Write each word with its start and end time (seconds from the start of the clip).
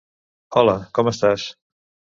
Hola, 0.57 0.75
com 0.99 1.13
estàs? 1.15 1.49